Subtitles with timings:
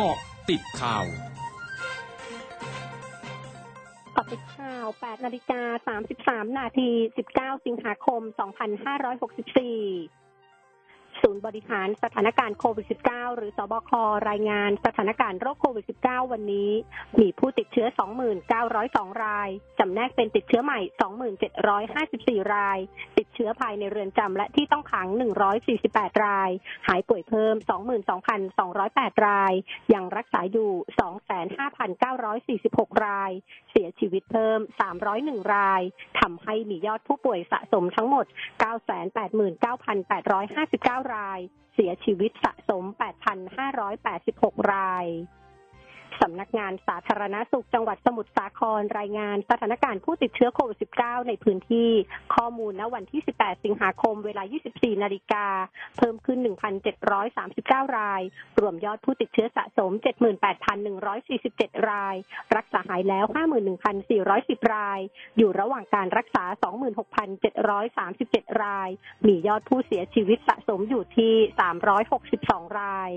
[0.00, 0.16] กาะ
[0.50, 1.04] ติดข่าว
[4.16, 5.62] กาะติดข่าว 8 นาฬิกา
[6.02, 6.88] 33 นาที
[7.28, 8.30] 19 สิงหาคม 2564
[11.22, 13.90] ศูนย์บริหารสถานการณ์โควิด -19 หรือสบค
[14.28, 16.70] รายงานสถานการณ์โรคโควิด -19 วันนี้
[17.20, 17.86] มีผู้ติดเชื้อ
[18.56, 19.48] 29,002 ราย
[19.78, 20.80] จำแนกเป็นติดเชื้อใหม่
[21.46, 22.78] 27,54 ราย
[23.18, 25.08] ติดเชื้อภายในเรือนจำและที่ต้องขัง
[25.66, 26.50] 148 ราย
[26.88, 27.54] หายป่วยเพิ่ม
[28.40, 29.52] 22,208 ราย
[29.94, 30.72] ยังรักษาอยู่
[32.92, 33.30] 25,946 ราย
[33.70, 34.58] เสียชีวิตเพิ่ม
[35.06, 35.82] 301 ราย
[36.20, 38.26] ทำให้มียอดผู้ป่วยสะสมทั้งหมด
[38.66, 41.40] 989,859ราย
[41.74, 42.84] เสียชีวิตสะสม
[43.58, 45.06] 8,586 ราย
[46.22, 51.90] สำนักงานสาธารณสุขจังหวัดสมุทรสาครรายงานสถานการณ์ผู้ติดเชื้อโควิด -19 ในพื้นที่
[52.34, 54.42] ข้อมูลณวันที่ 18 สิงหาคมเวลา
[54.72, 55.46] 24 นาฬิกา
[55.96, 56.38] เพิ่มขึ้น
[57.18, 58.22] 1,739 ราย
[58.60, 59.90] รวมยอดผู้ติดเชื้อสะสม
[61.10, 62.16] 78,147 ราย
[62.56, 63.24] รักษาหายแล้ว
[63.98, 65.00] 51,410 ราย
[65.38, 66.44] อยู่ระหว่างการรักษา
[67.72, 68.88] 26,737 ราย
[69.26, 71.34] มียอดผู้เสียชีวิตสะสมอยู่ที่
[72.04, 73.12] 362 ราย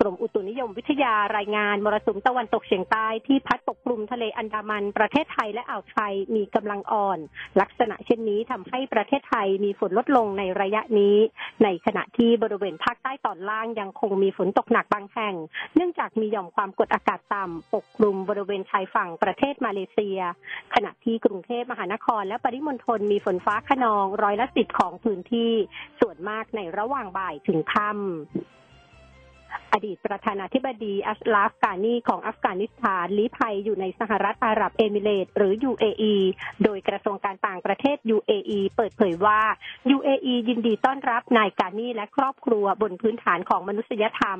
[0.00, 7.18] กรมอุตุนิยมวิทยารายงานมรสุมตะวันตกเฉียงใต้ที่พัดปกคลุมทะเลอันดามันประเทศไทยและอ่าวไทยมีกำลังอ่อน
[7.60, 11.16] ลักษณะเช่นนี้ทำให้ประเทศไทยมีฝนลดลงในระยะนี้
[11.64, 15.34] ในขณะที่บริเวณภาคใต้ตอนล่างยังคงมีฝนตกหนักบางแห่ง
[15.74, 20.18] เนื่องจากมีหย่อมความกดอากาศต่ำปกคลุมบริเวณชายฝั่งประเทศมาเลเซีย
[20.74, 25.52] ขณะที่กรุงเทพมหานครและปริมณฑลมีฝนฟ้าขนองร้อยละสิบของพื้นที่
[26.00, 28.59] ส่วนมากในระหว่างบ่ายถึงค่ำ
[29.72, 36.14] อดีตประธานาธิบดีอัชลาฟกานีของอัฟกานิสถานลี้ภัยอยู่ในสหรัฐอาหรับเอมิเรตหรือ UAE
[36.64, 39.40] โดยกระทรวงการต่างประเทศ UAE เปิดเผยว่า
[39.96, 44.38] UAE ยินดีต้อนรับนายกานีและครอบครัวบนพื้นฐานของมนุษยธรรม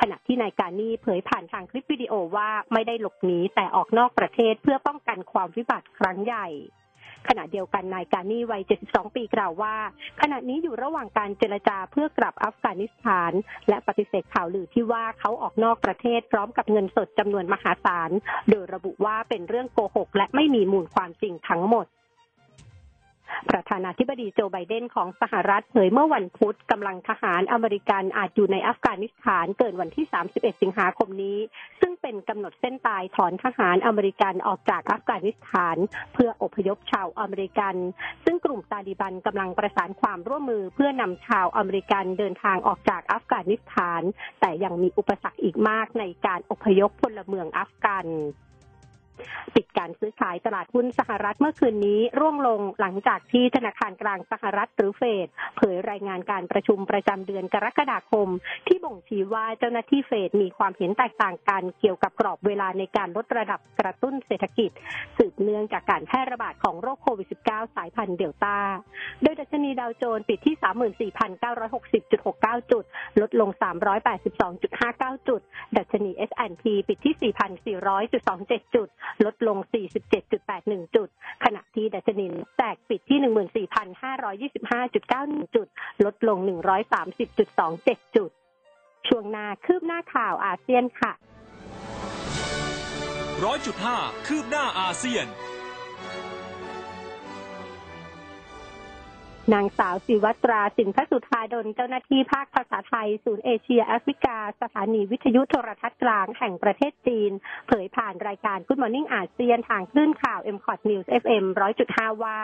[0.00, 6.48] ขณะที่นายกานีเผยผ่านทางคลิปวิดีโอว่าไม่ได้หลบหนีแต่ออกนอกประเทศเพื่อป้องกันความวิบัติครั้งใหญ่
[7.28, 9.74] ขณะเดียวกันนายกานีวัย 72 ปีกล่าวว่า
[10.20, 13.32] ขณะนี้อยู่ระหว่างการเจรจาเพื่อกลับอัฟกานิสถาน
[13.68, 18.10] และปฏิเสธข่าวลือที่ว่าเขาออกนอกประเทศพร้อมกับเงินสดจำนวนมหาศาล
[18.50, 21.86] โดยระบุว่าเป็นเรื่องโกหกและไม่มีมูลความจริงทั้งหมด
[23.50, 31.38] ประธานาธิบดีโจไบเดนของสหรัฐเผยเมื่อวันพุธกำลังทหารอเมริกันอาจอยู่ในอัฟกานิสถานเกินวันที่ 31 สิงหาคมนี้
[31.80, 35.76] ซึ่งเป็นกำหนดเส้นตายถอนทหารอเมริกันออกจากอัฟกานิสถาน
[36.14, 37.74] เพื่ออพยพชาวอเมริกัน
[38.24, 44.02] ซึ่งกลุ่มตาลิบันกำลังประสานความร่วมมือเพื่อนำชาวอเมริกันเดินทางออกจากอัฟกานิสถาน
[44.40, 48.06] แต่ยังมีอุปสรรคอีกมากในการอพยพพลเมืองอัฟกัน
[49.54, 58.28] ปิดการซื้อขายตลาดหุ้นสหรัฐเมื่อคืนนี้ร่วงลงหลังจากที่ธนาคารกลางสหรัฐหรือเฟดเผยรายงานการประชุมประจำเดือนกรกฎาคม
[58.66, 64.70] ที่บ่งชี้ว่าเจ้าหน้าที่เฟดมีความเห็นแตกต่างกันเกี่ยวกับกรอบเวลาในการลดระดับกระตุ้นเศรษฐกิจ
[65.18, 68.56] สืบเนื่องจากการแพร่ระบาดของโรคโควิด -19 สายพันธุ์เดลต้า
[69.22, 70.56] โดยดัชนีดาวโจนส์ปิดที่
[72.62, 72.84] 34,960.69 จุด
[73.20, 73.50] ลดลง
[74.38, 75.40] 382.59 จุด
[75.76, 77.32] ดัชนี S&P ปิดที่
[77.80, 78.88] 4,400.27 จุด
[79.24, 79.56] ลดลง
[80.26, 81.08] 47.81 จุด
[81.44, 82.26] ขณะที่ดัชนี
[82.58, 85.66] แตกปิดที่ 14,525.91 จุด
[86.04, 86.38] ลดลง
[87.06, 88.30] 130.27 จุด
[89.08, 91.12] ช่วงหน้าคืบหน้าข่าวอาเซียนค่ะ
[93.42, 95.26] 100.5 คืบหน้าอาเซียน
[99.50, 107.32] นางสาวศิวัตราสินพสุธาดลเจ้าหน้าที่ภาคภาษาไทย ศูนย์เอเชียแอฟริกา สถานีวิทยุโทรทัศน์กลางแห่งประเทศจีน
[107.68, 111.44] เผยผ่านรายการ Good Morning อาเซียนทางคลื่นข่าว m c o t News FM
[111.84, 112.38] 100.5 ว่า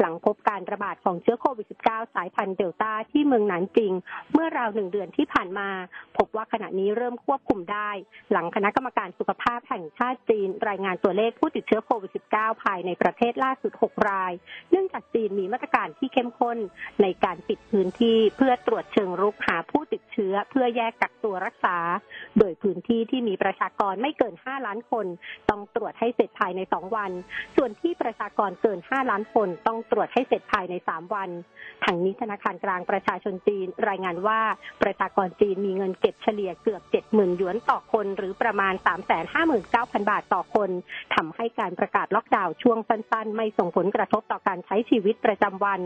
[0.00, 3.92] หลังพบการระบาดของเชื้อโควิด -19 สายพันธุ์เดลต้าที่เมืองหนานจิง
[4.32, 5.68] เมื่อราวหนึ่งเดือนที่ผ่านมา
[6.16, 7.90] พบว่าขณะนี้เริ่มควบคุมได้
[8.32, 14.32] หลังคณะกรรมการสุขภาพแห่งชาติจีน รายงานตัวเลขผู้ติดเชื้อโควิด -19 ภายในประเทศล่าสุด 6 ราย
[14.70, 16.51] เนื่องจากจีนมีมาตรการที่เข้มข้น
[17.02, 21.76] ในการปิดพื้นที่เพื่อตรวจเชิงรุกหาผู้ติดเชื้อ เพื่อแยกกักตัวรักษา
[22.38, 25.06] โดยพื้นที่ที่มีประชากรไม่เกิน 5 ล้านคน
[25.50, 27.10] ต้องตรวจให้เสร็จภายใน 2 วัน
[27.56, 31.30] ส่วนที่ประชากรเกิน 5 ล้านคน ต้องตรวจให้เสร็จภายใน 3 วัน
[31.84, 34.40] ทางนี้ธนาคารกลางประชาชนจีน รายงานว่า
[34.82, 38.74] ประชากรจีนมีเงินเก็บเฉลี่ยเกือบ 70,000 หยวนต่อคน หรือประมาณ
[39.42, 40.70] 359,000 บาทต่อคน
[41.14, 45.80] ทำให้การประกาศล็อกดาวน์ช่วงสั้นๆ ไม่ส่งผลกระทบต่อการใช้ชีวิตประจำวัน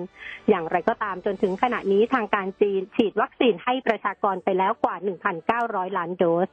[0.48, 4.96] อย่างไรก็ตามจนถึงขณะนี้ทางการจีนฉีดวัคซีนให้ประชากรไปแล้วกว่า
[5.46, 6.48] 1,900 ล้านโดส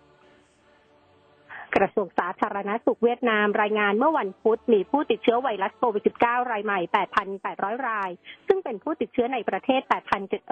[1.76, 6.80] กระทรวงสาธารณสุขเวียดนามรายงานเมื่อวันพุธมีผู้ติดเชื้อไวรัสโควิด -19 รายใหม่
[7.34, 8.10] 8,800 ราย
[8.48, 9.82] ซึ่งเป็นผู้ติดเชื้อในประเทศ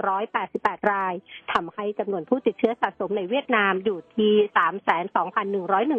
[0.10, 1.14] 8,788 ราย
[1.54, 4.34] ทำให้จำนวนผู้ติดเชื้อสะสมในเวียดนามอยู่ที่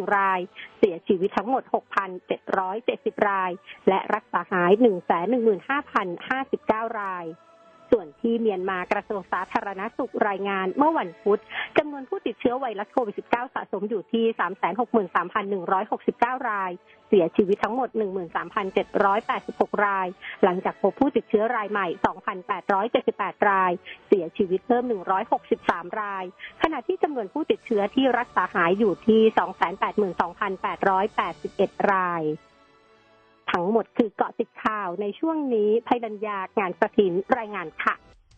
[0.05, 0.39] 32,101 ราย
[0.77, 1.63] เสียชีวิตทั้งหมด
[2.45, 3.51] 6,770 ราย
[3.87, 4.71] และรักษาหาย
[6.09, 7.25] 115,059 ราย
[7.93, 11.41] ส่วนที่เมียนมากระทรวงสาธารณสุขรายงานเมื่อวันพุธ
[11.77, 14.25] จำนวนผู้ติดเชื้อไวรัสโควิด -19 สะสมอยู่ที่
[16.41, 16.71] 363,169 ราย
[17.07, 17.89] เสียชีวิตทั้งหมด
[18.67, 20.07] 13,786 ราย
[20.43, 21.87] หลังจากพบผู้ติดเชื้อรายใหม่
[22.67, 23.71] 2,878 ราย
[24.07, 24.83] เสียชีวิตเพิ่ม
[25.41, 26.23] 163 ราย
[26.61, 29.21] ขณะที่จำนวนผู้ติดเชื้อที่รักษาหายอยู่ที่
[31.75, 32.23] 282,881 ราย
[33.53, 37.93] ทั้งหมดคือเกาะติดข่าวในช่วงนี้ภัยดัญญางานสถินรายงานค่ะ